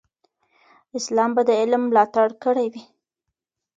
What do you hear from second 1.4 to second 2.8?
د علم ملاتړ کړی